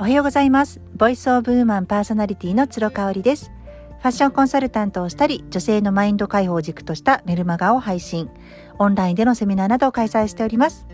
[0.00, 0.80] おはようございます。
[0.94, 3.50] ボイスオブウーマンパーソナリティの鶴香織です。
[3.98, 8.30] ファッションコンサルタントをしたり女性のマインド解放軸としたメルマガを配信。
[8.78, 10.86] オンラインでのセミナーなどを開催しております。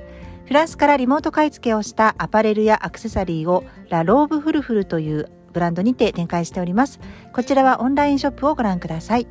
[0.47, 6.99] フランスからリモート買い付けをしたアパレルやアクセサリーをラローブフルフルというブランドにて展開しております。
[7.35, 9.27] こちらはオンラインショップをご覧ください。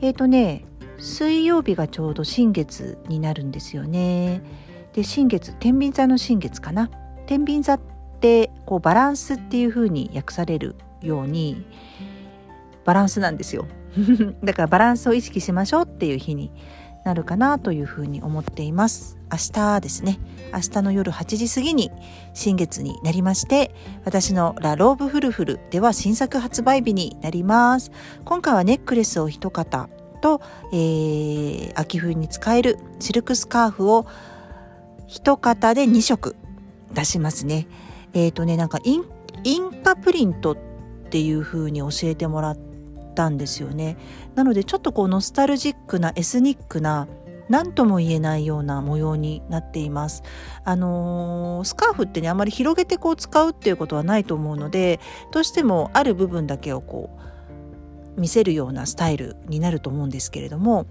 [0.00, 0.64] えっ、ー、とね
[0.96, 4.42] 水曜日がちょうど新月になるんですよね。
[4.94, 6.90] で新月天秤座の新月かな。
[7.26, 7.80] 天秤座っ
[8.20, 11.64] てこうバランスっていう風に訳されるように
[12.84, 13.66] バランスなんですよ。
[14.44, 16.52] だからバランスを意識しましょうっていう日に
[17.04, 19.18] なるかなというふうに思っています。
[19.32, 20.18] 明日ですね。
[20.52, 21.90] 明日の夜8時過ぎに
[22.34, 23.72] 新月になりまして
[24.04, 27.90] 私のラローブフルフルでは新作発売日になります。
[28.24, 29.88] 今回はネックレスを一型
[30.20, 30.40] と、
[30.72, 34.06] えー、秋冬に使えるシルクスカーフを
[35.06, 36.36] 一型で2色
[36.92, 37.66] 出しますね。
[38.14, 39.04] えっ、ー、とねなんかイン
[39.44, 40.56] インカプリントっ
[41.10, 42.58] ていう風に教えてもらっ
[43.14, 43.96] たんですよね
[44.34, 47.08] なのでちょっとこうノスタルジックなエスニックな
[47.48, 50.22] 何とも言えないような模様になっています。
[50.64, 55.00] あのー、スカーフってねあまり広げてこう使うっていうことはないと思うので
[55.32, 57.10] どうしてもある部分だけをこ
[58.16, 60.86] う見せるようなスタイルになると思うんですけれども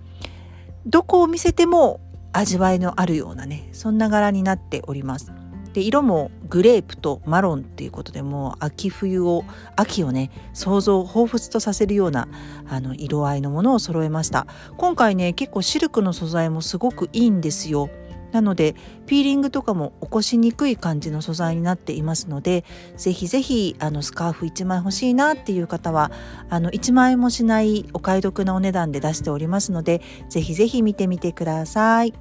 [0.85, 2.01] どこを見せても
[2.33, 5.31] 味わいのあるようなねそんな柄になっております。
[5.73, 9.43] で色もグレープとマロンっていうことでもう秋冬を
[9.75, 12.27] 秋をね想像彷彿とさせるような
[12.67, 14.47] あの色合いのものを揃えました
[14.77, 17.89] 今回ね結構シルクの素材もすごくいいんですよ
[18.31, 18.75] なので
[19.07, 22.63] ピーリングとかも起こしにくい感じの素材になっていますので
[22.95, 26.11] ぜひぜひあのスカーフ1枚欲しいなっていう方は
[26.49, 32.13] あの1万円もしないお買い得なお値段で出しておりますのでぜひぜひ見てみてください。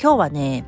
[0.00, 0.64] 今日はね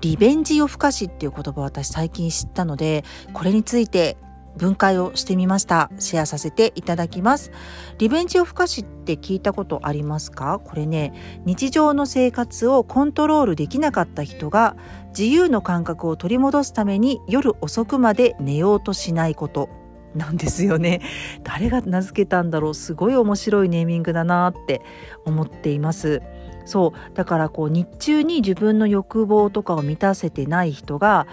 [0.00, 4.16] リベンジ夜更かしっていう言葉を私最近知ったのでこれについて
[4.56, 5.88] 分解をしてみました。
[6.00, 7.52] シェアさせていただきます。
[7.98, 10.60] リベンジ夜更かしって聞いたことありますか？
[10.64, 11.12] これね
[11.44, 14.76] 日常の生活をコントロールできなかった人が
[15.16, 19.68] 自由の感覚を取り戻すために夜遅くまで寝ようとしないこと。
[20.14, 21.02] なんですよね。
[21.44, 22.74] 誰が名付けたんだろう。
[22.74, 24.80] すごい面白いネーミングだなって
[25.26, 26.22] 思っています。
[26.68, 31.26] そうだからこう日中に自分の欲望とかを満たせてない人が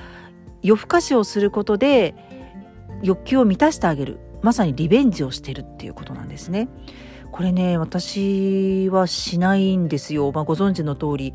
[0.64, 2.16] 夜更かしをすることで
[3.04, 6.70] 欲求を満たしてあげるまさにリベンジをしてるっていうことなんですね。
[7.34, 11.34] これね私はしないんですよ、まあ、ご存知の通り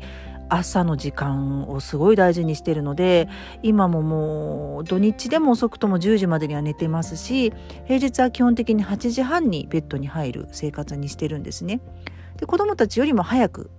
[0.49, 3.29] 朝の時間をすごい大事にしてるので
[3.61, 7.53] 今ももう土日でも遅くとも10時までには寝てますし
[7.85, 11.81] 平日は基本的に8時半にベッドに入る生活にしてるんですね。
[12.37, 13.69] で子供たちよりも早く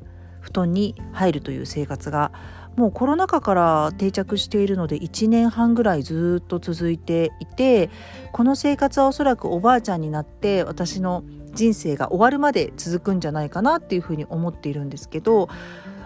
[0.42, 2.32] 布団に入るという生活が
[2.76, 7.90] もうコロナ禍から定着しているので1年半ぐらいずっと続いていて
[8.32, 11.22] この生活はおそらくおばあちゃんになって私の
[11.52, 15.48] 人生が終わるまで続くんじゃないかなっていうふうに思っているんですけど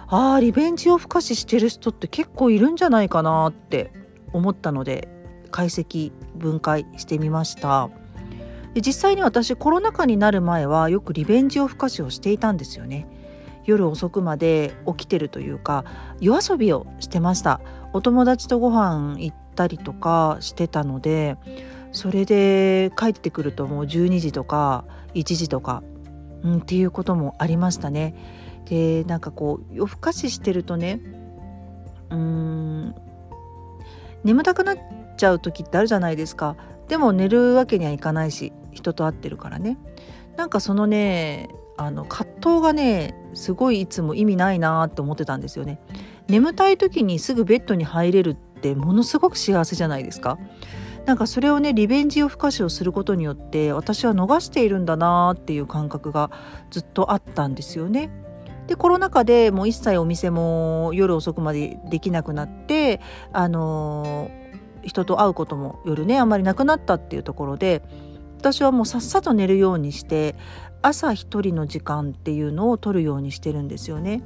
[0.09, 3.93] あーリベンジを付加ししてる人って結構いるんじゃないかなって
[4.33, 5.09] 思ったので
[5.51, 7.89] 解析分解してみました。
[8.75, 13.09] で実際に私コロナ禍になる前はよくリベンジを付加しをしていたんですよね。
[13.67, 15.85] 夜遅くまで起きてるというか
[16.21, 17.61] 夜遊びをしてました。
[17.93, 21.37] お友達とご飯行ったりとかしてたので
[21.93, 24.85] それで帰ってくるともう12時とか
[25.15, 25.83] 1時とか、
[26.43, 28.15] うん、っていうこともありましたね。
[28.67, 31.01] でなんかこう夜更かししてるとね
[32.11, 32.95] うん
[34.25, 34.79] 眠たくなっ
[35.17, 36.57] ちゃう時ってあるじゃないですか。
[36.89, 39.79] でも寝るわけにはいかないし人と会ってるからね。
[40.37, 45.81] なんかそのねあの葛藤がねすごいいつも意味ないなって思ってたんですよね。
[46.29, 50.39] 眠たい時にすぐベッドに入れるってものすごく幸せじゃないですか。
[51.05, 56.33] なんかそれをねリベンジ夜更かしをすることによって私は逃しているんだなっていう感覚が
[56.71, 58.11] ずっとあったんですよね。
[58.67, 63.01] でコロナ禍でもう一切お店も夜遅くまでできなくなって
[63.33, 67.83] あのー、人と会うことも夜ねあんまりなくなったっていうところで
[68.39, 70.35] 私はもうさっさと寝るようにして
[70.83, 74.23] 朝一人の時間っていうのを取るようにしてるんですよね。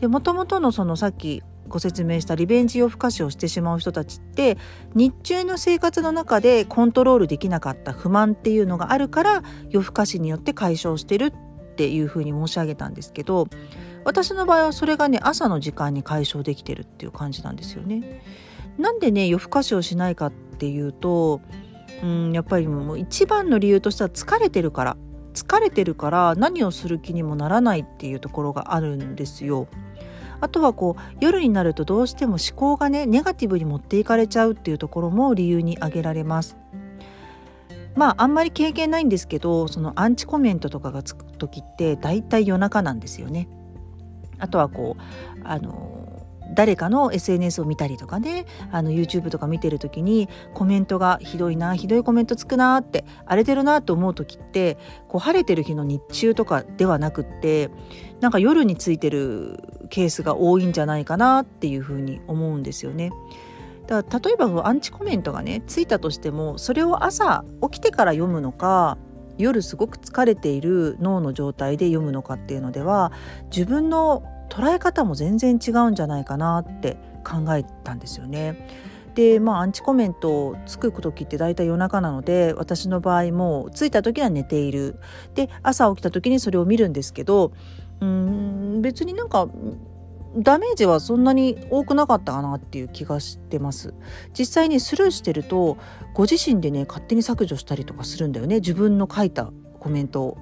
[0.00, 4.58] で元々のそのさっきご説明したリベンジ夜更かしをしてしまう人たちって
[4.94, 11.32] 日中の生活の中でコントロールできなかった不満っていうのがあるから夜更かしによって解消してるっ
[11.76, 13.48] ていうふうに申し上げたんですけど
[14.04, 18.22] 私の場合はそれがね朝の時間に解消できてるっていう感じなんですよね。
[18.78, 21.40] なんでね夜更かしをしないかっていうと
[22.02, 24.96] うんやっぱりもう一番の理由としては疲れてるから
[25.34, 29.66] 疲れてるから何をする気にもならないっていうところがあるんですよ。
[30.40, 36.56] あとはこう夜になるとどうしても思考がねネガティブに持っていかれちゃうっていうところも理由に挙げられます。
[37.94, 43.48] まああんまり経験ないんですけどそのアンチコメントとかがつく時ってだいたい夜中なんですよね。
[44.38, 46.03] あとはこうあの
[46.52, 54.76] 誰かの SNS を見たりとかねあの YouTube とか見てる時にコメントがひどいなひどいコメントつくなって荒れてるなと思う時って
[55.08, 57.70] こう晴れてる日の日中とかではなくって
[58.20, 59.58] なんか夜についてる
[59.90, 63.10] ケースが多いんじゃないかなっていうふうに思うんですよね。
[63.86, 68.96] だ例えばアンチコメントがねついたとしてもそれを朝起きてから読むのか
[69.36, 73.12] 夜すごく疲れている脳の状態で読むのかっていうのでは
[73.50, 78.68] 自分の捉え方も全然違うんじゃないかなって考えたんですよね。
[79.14, 84.98] でまあアンチコメントつく時って大体夜中なので私の場合も着いた時は寝ている。
[85.34, 87.52] で朝起きた時にそれを見るんですけど
[88.00, 89.48] うん別になんか
[90.36, 93.94] ダメージはそんなに多くなかったかなっていう気がしてます。
[94.36, 95.78] 実際にスルーしてると
[96.12, 98.56] ご自身でね勝手に削除したりとかするんだよね。
[98.56, 100.38] 自分の書いたコメントを。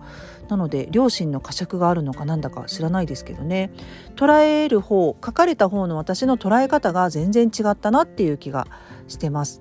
[0.48, 3.70] なので両親の呵責があるのかなんだか知らないですけどね。
[4.16, 8.66] 捉える方書かれた方の私の捉え方が全然違ったなっていう気が
[9.08, 9.60] してます。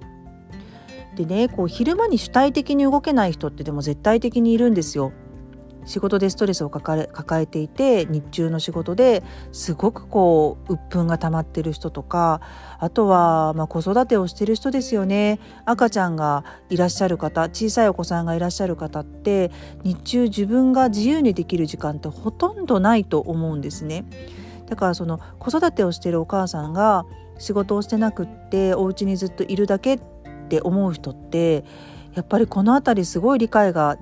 [1.15, 5.11] でねこう昼間に主体的に動けない人ってでも絶対的にいるんですよ。
[5.85, 7.07] 仕事でストレスを抱
[7.41, 12.41] えていて日中の仕事ですごくこう鬱憤が溜まってる人とか
[12.79, 19.51] あとはま子育てをしてる人ですよね赤ちゃんがいらっしゃる方小さいお子さんがいらっしゃる方って
[19.83, 24.05] 日中自分が自由にできる時間ってほとんどないと思うんですね。
[24.67, 27.05] だからその子育てをしてるお母さんが
[27.37, 29.99] 仕事をしてなくってお家にずっといるだけっ
[30.47, 31.65] て思う人って
[32.13, 33.97] やっぱりこの辺りすごい理解が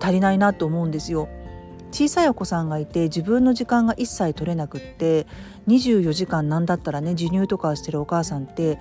[0.00, 1.28] 足りないなと思うんですよ。
[1.92, 5.26] 小さいお子さんがいて自分の時間が一切取れなくって
[5.68, 8.78] 24時間なんだったらね授乳とかしてるお母さんって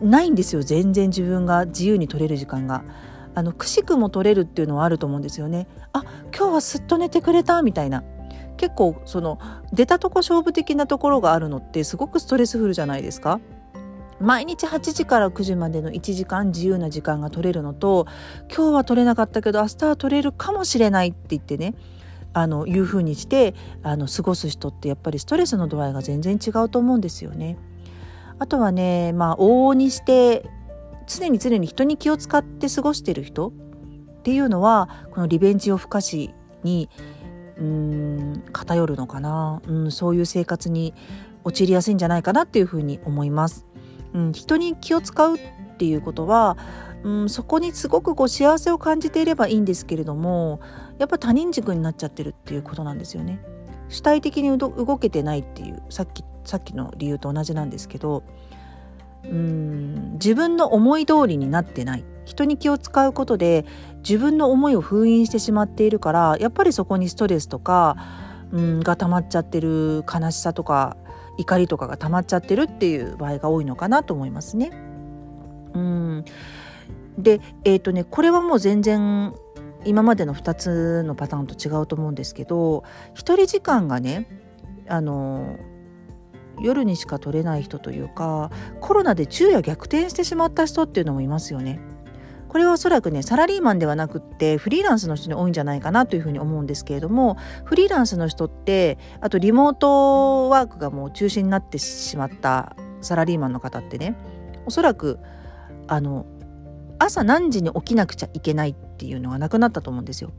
[0.00, 2.84] ないんですよ全然自分が自由に取れる時間が。
[3.36, 5.66] あのくしくも取れるっていうのはあると思うんですよね。
[5.92, 8.04] あ今日はすっと寝てくれたみたいな。
[8.56, 9.38] 結構その
[9.72, 13.40] 出たとこ勝負的なところがあるのってすごくストレスフルじゃないですか。
[14.20, 18.06] 毎日8時から9時までの1時間自由な時間が取れるのと
[18.54, 21.74] 今日は取れなかったけど明日は取れるかもしれないって言ってね
[22.32, 27.56] あのいうふうにしてあの過ごす人ってやっぱりストレスの度合いが全然違うと思うんですよね。
[28.38, 30.44] あとはねまあ往々にして
[31.06, 36.34] 常に常に人に気を使って過ごしてる人っていうのはこのリベンジを不可視
[36.64, 36.88] に
[37.58, 40.92] うん偏るのかな、うん、そういう生活に
[41.44, 43.66] 陥りやすいんじゃないかなっていうふうに思います。
[44.14, 45.38] うん、人に気を使うっ
[45.76, 46.56] ていうことは、
[47.02, 50.60] うん、そこにすごくこう幸せを感じていればいいんですけれども
[50.98, 53.40] やっぱ他人軸になっちゃってるっていうことなんですよね。
[53.88, 58.22] 主体的に動けてないっていうさっきさっきの理由と同じなんですけど
[59.24, 63.64] うん自分の思い通りになってない人に気を使うことで
[63.98, 67.96] 自分の思いを封印してしまっているからやっぱりそこにストレスとか
[68.52, 70.96] うんが溜まっちゃってる悲しさとか
[71.36, 74.70] 怒りとかが溜まっちゃってるっていう場合が多いのかなと思いますね。
[75.74, 76.24] うん
[77.18, 79.34] でえ、ー、とねこれはもう全然
[79.84, 82.84] 今までの2つのパターンと違うと思うんですけど
[83.14, 84.26] 一人時間がね
[84.88, 85.56] あの
[86.60, 91.80] 夜にしか取れない人というかコロナで昼夜逆転してしまった人っていうのもいますよね。
[92.54, 104.14] これはおそらくねサラリーマンではなくってフリーランスの人に多いんじゃないかなというふうに思うんですけれどもフリーランスの人ってあとリモートワークがもう中止になってしまったサラリーマンの方ってね
[104.66, 105.18] おそらく
[105.88, 106.26] あの
[106.98, 110.32] 朝何時に起きなくちゃいけないっていうのがなくなったと思うんですよ。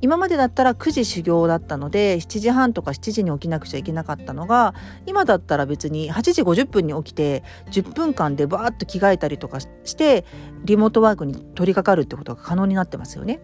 [0.00, 4.74] 今までだったら9時修行だったので7時半とか7時に起きなくちゃいけなかったのが
[5.06, 10.24] 今だったら別に8時50分に起きて10分間でバーッと着替えたりとかして
[10.64, 13.40] リモートワークに取り掛かるってことが可能になってますよね。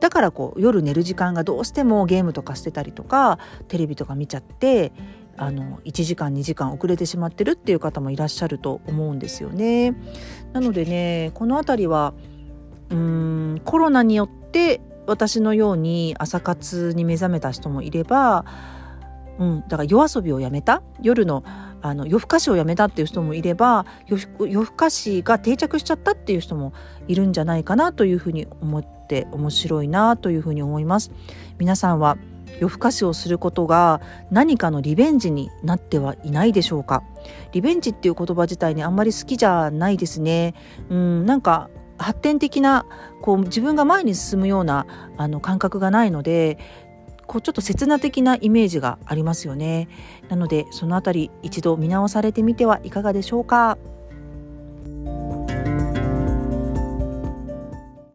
[0.00, 4.92] だからこう夜寝る時間がどうしてもゲームとかしてたりとかテレビとか見ちゃって
[5.40, 9.94] あの1時間2時間遅れてしまってるっていう方もいらっしゃると思うんですよね。
[10.52, 12.12] なのでねこの辺りは
[12.90, 12.96] うー
[13.54, 18.44] んコロナによって私のように朝活に目覚めた人もいれば、
[19.38, 21.42] うん、だから夜遊びをやめた夜の
[21.82, 26.74] あの夜更かしをやめたっていう人もいれば夜更かしが定着しちゃったっていう人も
[27.08, 31.10] いるんじゃないかなというふうに思って面白いなというふうに思います。
[31.58, 32.18] 皆さんは
[32.58, 37.02] 夜更かしをすることが何かのリベンジになってはいないでしょうか。
[37.52, 40.54] リベンジっていう言葉自体にあんまり好きじゃないですね。
[40.88, 42.86] うんなんか発展的な
[43.20, 46.58] こう自分が前に進むようなあの感覚がないので
[47.26, 49.88] こうちょっと刹那的なイメージがありますよね。
[50.28, 53.78] なのでそのあたり一度見直されてみてはいかがでしょうか。